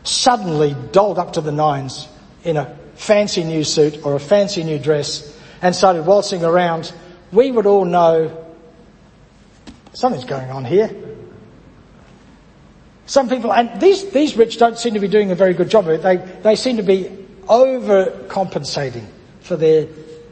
suddenly 0.04 0.76
dolled 0.92 1.18
up 1.18 1.34
to 1.34 1.42
the 1.42 1.52
nines 1.52 2.08
in 2.44 2.58
a 2.58 2.78
fancy 2.96 3.44
new 3.44 3.64
suit 3.64 4.06
or 4.06 4.16
a 4.16 4.20
fancy 4.20 4.64
new 4.64 4.80
dress 4.80 5.38
and 5.62 5.76
started 5.76 6.06
waltzing 6.06 6.44
around, 6.44 6.94
we 7.32 7.52
would 7.52 7.66
all 7.66 7.86
know 7.86 8.46
something's 9.94 10.26
going 10.26 10.50
on 10.52 10.64
here. 10.64 10.90
Some 13.08 13.28
people, 13.30 13.52
and 13.52 13.82
these, 13.82 14.10
these 14.12 14.38
rich 14.38 14.58
don't 14.58 14.78
seem 14.78 14.94
to 14.94 15.00
be 15.00 15.08
doing 15.08 15.32
a 15.32 15.36
very 15.36 15.54
good 15.56 15.70
job 15.70 15.88
of 15.88 15.92
it. 15.92 16.04
They, 16.04 16.18
they 16.18 16.56
seem 16.56 16.78
to 16.78 16.84
be 16.84 17.10
overcompensating 17.50 19.06
for 19.42 19.58
their 19.58 19.88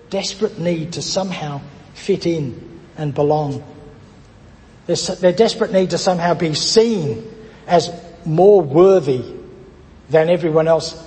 desperate 0.10 0.60
need 0.60 0.94
to 0.94 1.02
somehow 1.02 1.60
fit 1.94 2.26
in 2.26 2.80
and 2.98 3.14
belong 3.14 3.64
their 4.88 5.34
desperate 5.34 5.72
need 5.72 5.90
to 5.90 5.98
somehow 5.98 6.34
be 6.34 6.54
seen 6.54 7.30
as 7.68 7.92
more 8.26 8.62
worthy 8.62 9.36
than 10.10 10.30
everyone 10.30 10.68
else. 10.68 11.04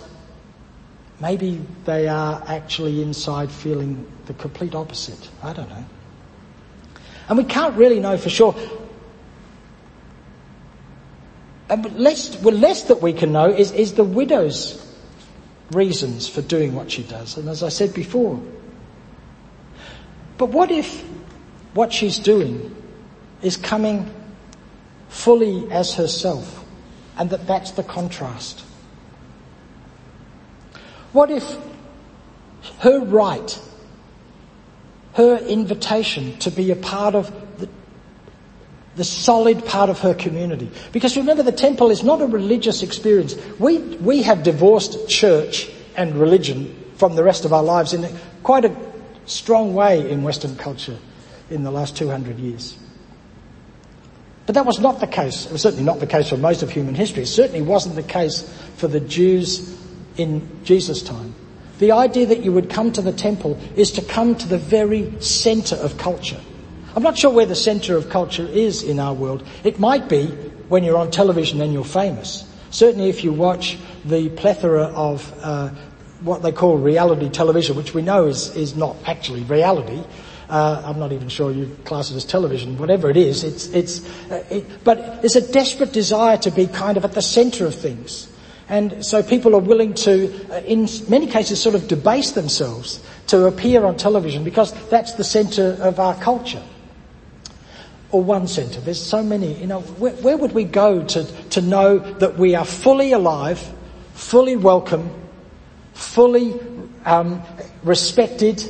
Maybe 1.19 1.63
they 1.87 2.07
are 2.07 2.43
actually 2.47 3.01
inside 3.01 3.51
feeling 3.51 4.07
the 4.27 4.35
complete 4.35 4.75
opposite. 4.75 5.31
I 5.43 5.55
don't 5.55 5.69
know. 5.69 5.85
And 7.29 7.39
we 7.39 7.45
can't 7.45 7.75
really 7.77 8.01
know 8.01 8.19
for 8.19 8.29
sure. 8.29 8.55
And 11.71 11.99
less, 11.99 12.37
well, 12.43 12.55
less 12.55 12.85
that 12.85 13.01
we 13.01 13.13
can 13.13 13.33
know 13.33 13.49
is, 13.49 13.73
is 13.73 13.95
the 13.95 14.05
widow's 14.05 14.90
reasons 15.71 16.29
for 16.29 16.43
doing 16.43 16.75
what 16.75 16.91
she 16.91 17.03
does. 17.03 17.37
And 17.37 17.49
as 17.49 17.63
I 17.63 17.69
said 17.69 17.95
before, 17.95 18.41
but 20.39 20.47
what 20.47 20.71
if 20.71 21.05
what 21.75 21.93
she's 21.93 22.19
doing 22.19 22.75
is 23.43 23.57
coming 23.57 24.13
fully 25.09 25.71
as 25.71 25.95
herself 25.95 26.65
and 27.19 27.31
that 27.31 27.47
that's 27.47 27.73
the 27.73 27.83
contrast. 27.83 28.61
What 31.13 31.31
if 31.31 31.59
her 32.79 33.01
right, 33.05 33.61
her 35.15 35.37
invitation 35.37 36.39
to 36.39 36.51
be 36.51 36.71
a 36.71 36.77
part 36.77 37.15
of 37.15 37.31
the, 38.97 39.05
solid 39.05 39.65
part 39.67 39.91
of 39.91 39.99
her 40.01 40.15
community. 40.15 40.71
Because 40.93 41.17
remember 41.17 41.43
the 41.43 41.53
temple 41.53 41.91
is 41.91 42.03
not 42.03 42.21
a 42.21 42.27
religious 42.27 42.83
experience. 42.83 43.35
We, 43.59 43.79
we 43.79 44.23
have 44.23 44.43
divorced 44.43 45.09
church 45.09 45.71
and 45.97 46.15
religion 46.17 46.77
from 46.97 47.17
the 47.17 47.25
rest 47.25 47.45
of 47.45 47.53
our 47.53 47.63
lives 47.63 47.93
in 47.95 48.07
quite 48.43 48.65
a 48.65 48.77
strong 49.27 49.75
way 49.75 50.11
in 50.11 50.23
Western 50.23 50.57
culture 50.57 50.99
in 51.51 51.63
the 51.63 51.71
last 51.71 51.97
200 51.97 52.39
years. 52.39 52.79
But 54.47 54.55
that 54.55 54.67
was 54.67 54.81
not 54.81 55.01
the 55.01 55.07
case. 55.07 55.47
It 55.47 55.53
was 55.53 55.63
certainly 55.63 55.85
not 55.85 56.01
the 56.01 56.07
case 56.07 56.29
for 56.29 56.37
most 56.37 56.63
of 56.63 56.71
human 56.71 56.95
history. 56.95 57.23
It 57.23 57.27
certainly 57.27 57.63
wasn't 57.63 57.95
the 57.95 58.03
case 58.03 58.43
for 58.77 58.89
the 58.89 59.01
Jews 59.01 59.79
in 60.17 60.65
Jesus' 60.65 61.03
time. 61.03 61.35
The 61.79 61.93
idea 61.93 62.27
that 62.27 62.41
you 62.41 62.53
would 62.53 62.69
come 62.69 62.93
to 62.93 63.01
the 63.01 63.13
temple 63.13 63.59
is 63.77 63.93
to 63.93 64.03
come 64.03 64.35
to 64.35 64.49
the 64.49 64.59
very 64.59 65.21
center 65.21 65.77
of 65.77 65.97
culture. 65.99 66.41
I'm 66.97 67.03
not 67.03 67.17
sure 67.17 67.31
where 67.31 67.47
the 67.47 67.55
center 67.55 67.97
of 67.97 68.11
culture 68.11 68.47
is 68.47 68.83
in 68.83 68.99
our 68.99 69.15
world. 69.15 69.47
It 69.63 69.79
might 69.79 70.09
be 70.09 70.27
when 70.69 70.83
you're 70.83 70.97
on 70.97 71.11
television 71.11 71.61
and 71.61 71.73
you're 71.73 71.85
famous. 71.85 72.45
Certainly 72.71 73.09
if 73.09 73.23
you 73.25 73.33
watch 73.33 73.79
the 74.05 74.29
plethora 74.31 74.85
of 74.85 75.33
uh, 75.43 75.69
what 76.23 76.43
they 76.43 76.53
call 76.53 76.79
reality 76.79 77.29
television, 77.29 77.77
which 77.77 77.95
we 77.95 78.03
know 78.03 78.27
is, 78.27 78.55
is 78.57 78.77
not 78.77 78.97
actually 79.07 79.43
reality, 79.43 80.03
uh, 80.49 80.83
I'm 80.85 80.99
not 80.99 81.13
even 81.13 81.29
sure 81.29 81.53
you 81.53 81.77
class 81.85 82.11
it 82.11 82.17
as 82.17 82.25
television, 82.25 82.77
whatever 82.77 83.09
it 83.09 83.17
is. 83.17 83.45
It's, 83.45 83.69
it's, 83.69 84.31
uh, 84.31 84.45
it, 84.51 84.85
but 84.85 85.23
there's 85.23 85.37
a 85.37 85.53
desperate 85.53 85.93
desire 85.93 86.39
to 86.39 86.51
be 86.51 86.67
kind 86.67 86.97
of 86.97 87.05
at 87.05 87.13
the 87.13 87.23
centre 87.23 87.67
of 87.67 87.75
things. 87.75 88.29
And 88.69 89.05
so 89.05 89.23
people 89.23 89.55
are 89.55 89.61
willing 89.61 89.95
to, 89.95 90.33
uh, 90.53 90.61
in 90.63 90.89
many 91.09 91.27
cases, 91.27 91.61
sort 91.61 91.75
of 91.75 91.89
debase 91.89 92.33
themselves 92.33 93.01
to 93.29 93.47
appear 93.47 93.85
on 93.85 93.97
television 93.97 94.45
because 94.45 94.73
that's 94.89 95.15
the 95.15 95.25
centre 95.25 95.77
of 95.81 95.99
our 96.01 96.15
culture. 96.17 96.63
Or 98.13 98.23
one 98.23 98.49
centre. 98.49 98.81
There's 98.81 99.01
so 99.01 99.23
many, 99.23 99.55
you 99.55 99.67
know, 99.67 99.81
where, 99.81 100.13
where 100.15 100.37
would 100.37 100.53
we 100.53 100.65
go 100.65 101.05
to, 101.05 101.25
to 101.51 101.61
know 101.61 101.99
that 101.99 102.37
we 102.37 102.55
are 102.55 102.65
fully 102.65 103.13
alive, 103.13 103.61
fully 104.15 104.57
welcome, 104.57 105.11
fully 105.95 106.59
um, 107.05 107.43
respected, 107.85 108.61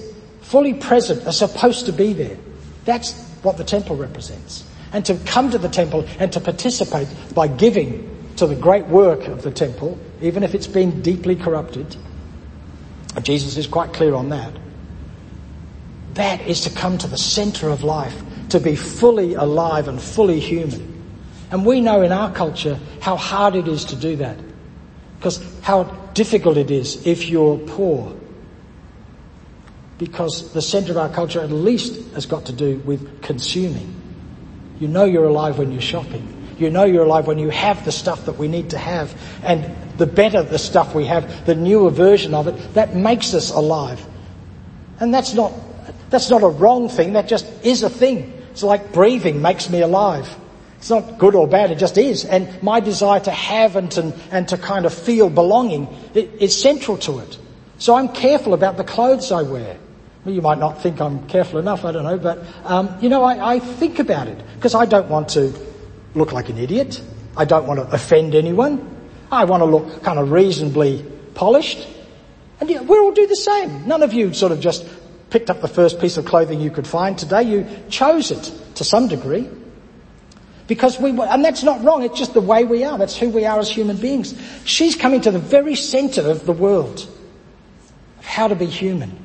fully 0.43 0.75
present, 0.75 1.27
are 1.27 1.33
supposed 1.33 1.87
to 1.87 1.93
be 1.93 2.13
there. 2.13 2.37
That's 2.85 3.15
what 3.43 3.57
the 3.57 3.65
temple 3.65 3.97
represents. 3.97 4.65
And 4.93 5.05
to 5.07 5.15
come 5.25 5.51
to 5.51 5.59
the 5.59 5.69
temple 5.69 6.07
and 6.19 6.33
to 6.33 6.41
participate 6.41 7.09
by 7.35 7.49
giving 7.49 8.09
to 8.37 8.47
the 8.47 8.57
great 8.57 8.87
work 8.87 9.27
of 9.29 9.43
the 9.43 9.51
temple, 9.51 9.99
even 10.21 10.43
if 10.43 10.55
it's 10.55 10.67
been 10.67 11.03
deeply 11.03 11.37
corrupted, 11.37 11.97
Jesus 13.23 13.57
is 13.57 13.67
quite 13.67 13.93
clear 13.93 14.15
on 14.15 14.31
that. 14.31 14.53
That 16.15 16.41
is 16.47 16.63
to 16.63 16.71
come 16.71 16.99
to 16.99 17.07
the 17.07 17.19
center 17.19 17.69
of 17.69 17.83
life, 17.85 18.21
to 18.51 18.61
be 18.61 18.77
fully 18.77 19.35
alive 19.35 19.89
and 19.89 20.01
fully 20.01 20.41
human. 20.41 20.87
And 21.51 21.67
we 21.67 21.81
know 21.81 22.03
in 22.03 22.13
our 22.13 22.33
culture 22.33 22.79
how 23.01 23.17
hard 23.17 23.55
it 23.55 23.67
is 23.67 23.87
to 23.87 23.97
do 23.97 24.17
that. 24.17 24.39
Because 25.19 25.45
how 25.63 25.85
difficult 26.15 26.57
it 26.57 26.71
is 26.71 27.07
if 27.07 27.29
you're 27.29 27.59
poor 27.59 28.17
because 30.01 30.51
the 30.55 30.63
center 30.63 30.93
of 30.93 30.97
our 30.97 31.11
culture 31.11 31.43
at 31.43 31.53
least 31.53 32.01
has 32.15 32.25
got 32.25 32.47
to 32.47 32.55
do 32.55 32.79
with 32.87 33.21
consuming. 33.21 33.95
You 34.81 34.89
know 34.89 35.05
you're 35.05 35.27
alive 35.27 35.59
when 35.59 35.73
you're 35.73 35.83
shopping. 35.83 36.55
You 36.59 36.71
know 36.71 36.85
you're 36.85 37.05
alive 37.05 37.27
when 37.27 37.39
you 37.39 37.51
have 37.51 37.85
the 37.85 37.93
stuff 37.93 38.25
that 38.25 38.39
we 38.39 38.49
need 38.49 38.71
to 38.71 38.79
have. 38.79 39.15
And 39.43 39.77
the 39.99 40.07
better 40.07 40.43
the 40.43 40.59
stuff 40.59 40.95
we 40.95 41.05
have, 41.05 41.45
the 41.45 41.55
newer 41.55 41.91
version 41.91 42.33
of 42.33 42.49
it, 42.49 42.73
that 42.73 42.97
makes 42.97 43.35
us 43.35 43.51
alive. 43.51 44.05
And 45.01 45.13
that's 45.13 45.35
not, 45.35 45.53
That's 46.09 46.31
not 46.31 46.43
a 46.43 46.49
wrong 46.49 46.89
thing, 46.89 47.13
that 47.13 47.29
just 47.29 47.47
is 47.63 47.83
a 47.83 47.91
thing. 47.91 48.40
It's 48.51 48.63
like 48.63 48.93
breathing 48.93 49.43
makes 49.43 49.71
me 49.71 49.81
alive. 49.81 50.29
It's 50.79 50.91
not 50.91 51.19
good 51.19 51.35
or 51.35 51.47
bad, 51.47 51.71
it 51.71 51.77
just 51.77 51.99
is. 51.99 52.25
And 52.25 52.63
my 52.63 52.81
desire 52.81 53.21
to 53.21 53.31
have 53.31 53.77
and 53.77 53.91
to, 53.93 54.15
and 54.31 54.49
to 54.49 54.57
kind 54.57 54.87
of 54.87 54.95
feel 54.95 55.29
belonging 55.29 55.89
is 56.15 56.61
central 56.61 56.97
to 56.99 57.19
it. 57.19 57.39
So 57.79 57.95
I'm 57.95 58.09
careful 58.09 58.55
about 58.55 58.77
the 58.79 58.85
clothes 58.85 59.31
I 59.31 59.43
wear. 59.43 59.77
Well, 60.25 60.35
you 60.35 60.43
might 60.43 60.59
not 60.59 60.83
think 60.83 61.01
I'm 61.01 61.27
careful 61.29 61.59
enough, 61.59 61.85
I 61.85 61.93
don't 61.93 62.05
know, 62.05 62.19
but, 62.19 62.45
um, 62.65 62.97
you 63.01 63.09
know, 63.09 63.25
I, 63.25 63.55
I 63.55 63.59
think 63.59 63.99
about 63.99 64.29
it 64.29 64.39
because 64.55 64.75
I 64.75 64.87
don't 64.87 65.09
want 65.09 65.31
to 65.31 65.53
look 66.15 66.33
like 66.33 66.49
an 66.49 66.59
idiot. 66.59 67.03
I 67.37 67.45
don't 67.45 67.67
want 67.67 67.81
to 67.81 67.95
offend 67.95 68.35
anyone. 68.35 68.97
I 69.31 69.45
want 69.45 69.61
to 69.61 69.65
look 69.67 70.03
kind 70.03 70.19
of 70.19 70.31
reasonably 70.33 71.05
polished. 71.35 71.87
And 72.61 72.69
yeah, 72.69 72.83
we 72.83 72.99
all 72.99 73.13
do 73.13 73.27
the 73.27 73.37
same. 73.37 73.87
None 73.87 74.03
of 74.03 74.13
you 74.13 74.35
sort 74.35 74.53
of 74.53 74.61
just 74.61 74.85
picked 75.31 75.49
up 75.49 75.61
the 75.61 75.69
first 75.69 76.01
piece 76.01 76.17
of 76.17 76.25
clothing 76.27 76.61
you 76.61 76.71
could 76.71 76.87
find 76.87 77.17
today. 77.17 77.43
You 77.45 77.67
chose 77.89 78.31
it 78.31 78.53
to 78.75 78.85
some 78.85 79.09
degree. 79.09 79.49
Because 80.67 81.01
we, 81.01 81.11
were, 81.11 81.25
and 81.27 81.45
that's 81.45 81.65
not 81.65 81.83
wrong, 81.83 82.05
it's 82.05 82.19
just 82.19 82.35
the 82.35 82.41
way 82.41 82.65
we 82.65 82.85
are. 82.85 82.97
That's 82.97 83.17
who 83.17 83.29
we 83.31 83.45
are 83.45 83.59
as 83.59 83.69
human 83.69 83.97
beings. 83.97 84.41
She's 84.65 84.95
coming 84.95 85.21
to 85.23 85.31
the 85.31 85.39
very 85.39 85.75
center 85.75 86.31
of 86.31 86.47
the 86.47 86.53
world 86.53 87.09
of 88.19 88.25
how 88.25 88.47
to 88.47 88.55
be 88.55 88.67
human. 88.67 89.17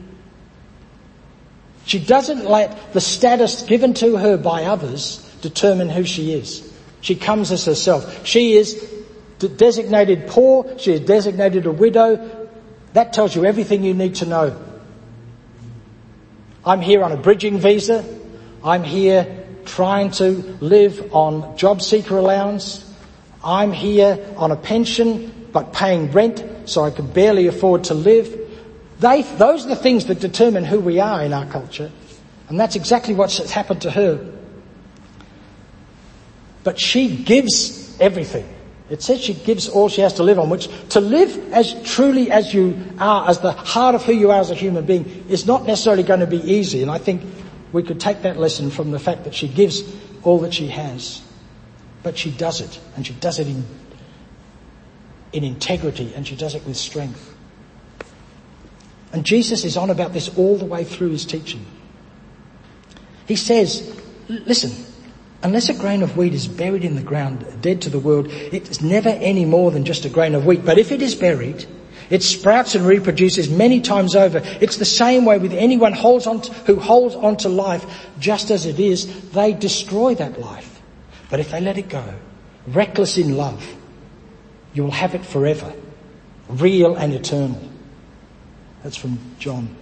She 1.85 1.99
doesn't 1.99 2.45
let 2.45 2.93
the 2.93 3.01
status 3.01 3.61
given 3.61 3.93
to 3.95 4.17
her 4.17 4.37
by 4.37 4.65
others 4.65 5.17
determine 5.41 5.89
who 5.89 6.03
she 6.03 6.33
is. 6.33 6.73
She 7.01 7.15
comes 7.15 7.51
as 7.51 7.65
herself. 7.65 8.25
She 8.25 8.53
is 8.53 8.73
designated 9.37 10.27
poor. 10.27 10.79
She 10.79 10.93
is 10.93 11.01
designated 11.01 11.67
a 11.67 11.71
widow. 11.71 12.49
That 12.93 13.13
tells 13.13 13.35
you 13.35 13.45
everything 13.45 13.83
you 13.83 13.93
need 13.93 14.15
to 14.15 14.25
know. 14.25 14.64
I'm 16.65 16.81
here 16.81 17.03
on 17.03 17.11
a 17.11 17.17
bridging 17.17 17.59
visa. 17.59 18.03
I'm 18.63 18.83
here 18.83 19.45
trying 19.65 20.11
to 20.11 20.29
live 20.61 21.13
on 21.13 21.57
job 21.57 21.81
seeker 21.81 22.17
allowance. 22.17 22.81
I'm 23.43 23.71
here 23.71 24.25
on 24.37 24.51
a 24.51 24.55
pension 24.55 25.49
but 25.51 25.73
paying 25.73 26.11
rent 26.11 26.43
so 26.65 26.83
I 26.83 26.89
can 26.89 27.07
barely 27.07 27.47
afford 27.47 27.85
to 27.85 27.93
live. 27.93 28.35
They, 28.99 29.21
those 29.21 29.65
are 29.65 29.69
the 29.69 29.75
things 29.75 30.05
that 30.05 30.19
determine 30.19 30.65
who 30.65 30.79
we 30.79 30.99
are 30.99 31.21
in 31.21 31.33
our 31.33 31.45
culture. 31.45 31.91
And 32.49 32.59
that's 32.59 32.75
exactly 32.75 33.13
what's 33.13 33.37
happened 33.51 33.81
to 33.83 33.91
her. 33.91 34.33
But 36.63 36.79
she 36.79 37.15
gives 37.15 37.99
everything. 37.99 38.54
It 38.89 39.01
says 39.01 39.19
she 39.19 39.33
gives 39.33 39.67
all 39.67 39.89
she 39.89 40.01
has 40.01 40.13
to 40.13 40.23
live 40.23 40.37
on, 40.37 40.49
which 40.49 40.69
to 40.89 40.99
live 40.99 41.51
as 41.51 41.73
truly 41.83 42.29
as 42.29 42.53
you 42.53 42.77
are, 42.99 43.27
as 43.27 43.39
the 43.39 43.51
heart 43.51 43.95
of 43.95 44.03
who 44.03 44.13
you 44.13 44.29
are 44.29 44.39
as 44.39 44.51
a 44.51 44.55
human 44.55 44.85
being, 44.85 45.25
is 45.27 45.47
not 45.47 45.65
necessarily 45.65 46.03
going 46.03 46.19
to 46.19 46.27
be 46.27 46.37
easy. 46.37 46.83
And 46.83 46.91
I 46.91 46.99
think 46.99 47.23
we 47.71 47.81
could 47.81 47.99
take 47.99 48.21
that 48.21 48.37
lesson 48.37 48.69
from 48.69 48.91
the 48.91 48.99
fact 48.99 49.23
that 49.23 49.33
she 49.33 49.47
gives 49.47 49.81
all 50.21 50.39
that 50.39 50.53
she 50.53 50.67
has. 50.67 51.23
But 52.03 52.17
she 52.17 52.29
does 52.29 52.61
it, 52.61 52.79
and 52.95 53.07
she 53.07 53.13
does 53.13 53.39
it 53.39 53.47
in, 53.47 53.65
in 55.33 55.43
integrity, 55.43 56.13
and 56.15 56.27
she 56.27 56.35
does 56.35 56.53
it 56.53 56.63
with 56.67 56.77
strength. 56.77 57.35
And 59.11 59.25
Jesus 59.25 59.65
is 59.65 59.77
on 59.77 59.89
about 59.89 60.13
this 60.13 60.37
all 60.37 60.57
the 60.57 60.65
way 60.65 60.83
through 60.83 61.09
his 61.09 61.25
teaching. 61.25 61.65
He 63.27 63.35
says, 63.35 63.99
listen, 64.27 64.71
unless 65.45 65.69
a 65.69 65.75
grain 65.75 66.01
of 66.01 66.17
wheat 66.17 66.33
is 66.33 66.47
buried 66.47 66.83
in 66.83 66.95
the 66.95 67.03
ground, 67.03 67.45
dead 67.61 67.79
to 67.83 67.89
the 67.91 67.99
world, 67.99 68.27
it's 68.29 68.81
never 68.81 69.09
any 69.09 69.45
more 69.45 69.69
than 69.69 69.85
just 69.85 70.03
a 70.03 70.09
grain 70.09 70.33
of 70.33 70.43
wheat. 70.43 70.65
But 70.65 70.79
if 70.79 70.91
it 70.91 71.03
is 71.03 71.13
buried, 71.13 71.65
it 72.09 72.23
sprouts 72.23 72.73
and 72.73 72.83
reproduces 72.83 73.47
many 73.47 73.79
times 73.79 74.15
over. 74.15 74.41
It's 74.59 74.77
the 74.77 74.85
same 74.85 75.23
way 75.23 75.37
with 75.37 75.53
anyone 75.53 75.93
holds 75.93 76.25
on 76.25 76.41
to, 76.41 76.51
who 76.65 76.79
holds 76.79 77.13
on 77.13 77.37
to 77.37 77.49
life 77.49 77.85
just 78.19 78.49
as 78.49 78.65
it 78.65 78.79
is. 78.79 79.29
They 79.31 79.53
destroy 79.53 80.15
that 80.15 80.39
life. 80.41 80.81
But 81.29 81.39
if 81.39 81.51
they 81.51 81.61
let 81.61 81.77
it 81.77 81.89
go, 81.89 82.03
reckless 82.65 83.19
in 83.19 83.37
love, 83.37 83.63
you'll 84.73 84.89
have 84.89 85.13
it 85.13 85.23
forever, 85.23 85.71
real 86.49 86.95
and 86.95 87.13
eternal. 87.13 87.61
That's 88.81 88.97
from 88.97 89.19
John. 89.37 89.75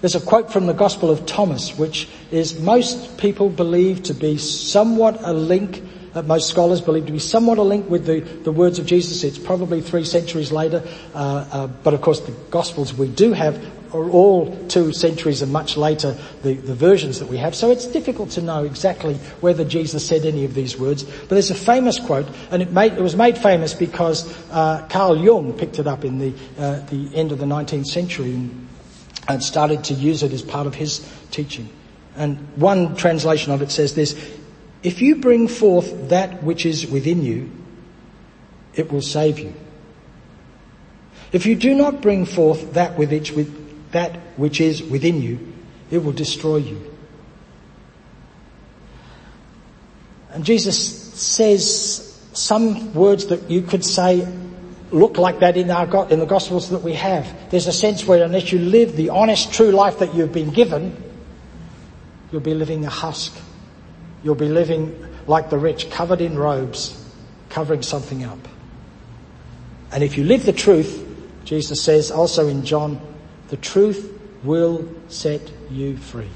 There's 0.00 0.14
a 0.14 0.20
quote 0.20 0.52
from 0.52 0.66
the 0.66 0.74
Gospel 0.74 1.10
of 1.10 1.24
Thomas, 1.24 1.76
which 1.78 2.06
is 2.30 2.60
most 2.60 3.16
people 3.16 3.48
believe 3.48 4.02
to 4.04 4.14
be 4.14 4.36
somewhat 4.36 5.18
a 5.22 5.32
link, 5.32 5.82
uh, 6.14 6.20
most 6.20 6.50
scholars 6.50 6.82
believe 6.82 7.06
to 7.06 7.12
be 7.12 7.18
somewhat 7.18 7.56
a 7.56 7.62
link 7.62 7.88
with 7.88 8.04
the, 8.04 8.20
the 8.20 8.52
words 8.52 8.78
of 8.78 8.84
Jesus. 8.84 9.24
It's 9.24 9.38
probably 9.38 9.80
three 9.80 10.04
centuries 10.04 10.52
later, 10.52 10.82
uh, 11.14 11.46
uh, 11.50 11.66
but 11.68 11.94
of 11.94 12.02
course 12.02 12.20
the 12.20 12.32
Gospels 12.50 12.92
we 12.92 13.08
do 13.08 13.32
have 13.32 13.56
are 13.94 14.10
all 14.10 14.54
two 14.68 14.92
centuries 14.92 15.40
and 15.40 15.50
much 15.50 15.78
later, 15.78 16.14
the, 16.42 16.54
the 16.54 16.74
versions 16.74 17.18
that 17.20 17.28
we 17.28 17.38
have. 17.38 17.54
So 17.54 17.70
it's 17.70 17.86
difficult 17.86 18.30
to 18.32 18.42
know 18.42 18.64
exactly 18.64 19.14
whether 19.40 19.64
Jesus 19.64 20.06
said 20.06 20.26
any 20.26 20.44
of 20.44 20.52
these 20.52 20.78
words. 20.78 21.04
But 21.04 21.30
there's 21.30 21.50
a 21.50 21.54
famous 21.54 21.98
quote, 21.98 22.26
and 22.50 22.60
it, 22.60 22.70
made, 22.70 22.92
it 22.92 23.00
was 23.00 23.16
made 23.16 23.38
famous 23.38 23.72
because 23.72 24.30
uh, 24.50 24.86
Carl 24.90 25.16
Jung 25.16 25.54
picked 25.54 25.78
it 25.78 25.86
up 25.86 26.04
in 26.04 26.18
the, 26.18 26.34
uh, 26.58 26.80
the 26.90 27.10
end 27.14 27.32
of 27.32 27.38
the 27.38 27.46
19th 27.46 27.86
century 27.86 28.50
and 29.28 29.42
started 29.42 29.84
to 29.84 29.94
use 29.94 30.22
it 30.22 30.32
as 30.32 30.42
part 30.42 30.66
of 30.66 30.74
his 30.74 31.00
teaching. 31.30 31.68
And 32.16 32.38
one 32.56 32.96
translation 32.96 33.52
of 33.52 33.62
it 33.62 33.70
says 33.70 33.94
this, 33.94 34.14
if 34.82 35.02
you 35.02 35.16
bring 35.16 35.48
forth 35.48 36.10
that 36.10 36.42
which 36.42 36.64
is 36.64 36.86
within 36.86 37.22
you, 37.22 37.50
it 38.74 38.92
will 38.92 39.02
save 39.02 39.38
you. 39.38 39.52
If 41.32 41.46
you 41.46 41.56
do 41.56 41.74
not 41.74 42.00
bring 42.00 42.24
forth 42.24 42.74
that 42.74 42.96
with 42.96 43.10
which, 43.10 43.32
with, 43.32 43.90
that 43.92 44.16
which 44.36 44.60
is 44.60 44.82
within 44.82 45.20
you, 45.20 45.52
it 45.90 45.98
will 45.98 46.12
destroy 46.12 46.58
you. 46.58 46.94
And 50.30 50.44
Jesus 50.44 50.78
says 51.18 52.22
some 52.32 52.94
words 52.94 53.26
that 53.26 53.50
you 53.50 53.62
could 53.62 53.84
say 53.84 54.26
look 54.90 55.18
like 55.18 55.40
that 55.40 55.56
in 55.56 55.70
our 55.70 56.10
in 56.10 56.18
the 56.18 56.26
Gospels 56.26 56.70
that 56.70 56.82
we 56.82 56.94
have. 56.94 57.50
There's 57.50 57.66
a 57.66 57.72
sense 57.72 58.06
where 58.06 58.24
unless 58.24 58.52
you 58.52 58.58
live 58.58 58.96
the 58.96 59.10
honest, 59.10 59.52
true 59.52 59.70
life 59.70 59.98
that 59.98 60.14
you've 60.14 60.32
been 60.32 60.50
given, 60.50 61.02
you'll 62.30 62.40
be 62.40 62.54
living 62.54 62.84
a 62.84 62.90
husk. 62.90 63.36
You'll 64.22 64.34
be 64.34 64.48
living 64.48 65.06
like 65.26 65.50
the 65.50 65.58
rich, 65.58 65.90
covered 65.90 66.20
in 66.20 66.38
robes, 66.38 67.04
covering 67.48 67.82
something 67.82 68.24
up. 68.24 68.38
And 69.92 70.02
if 70.02 70.16
you 70.18 70.24
live 70.24 70.44
the 70.44 70.52
truth, 70.52 71.02
Jesus 71.44 71.80
says 71.82 72.10
also 72.10 72.48
in 72.48 72.64
John 72.64 73.00
the 73.48 73.56
truth 73.56 74.12
will 74.42 74.88
set 75.08 75.40
you 75.70 75.96
free. 75.96 76.28